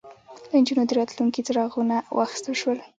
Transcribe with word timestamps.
له 0.49 0.55
نجونو 0.61 0.83
د 0.87 0.91
راتلونکي 0.99 1.41
څراغونه 1.47 1.95
واخیستل 2.17 2.53
شول 2.61 2.77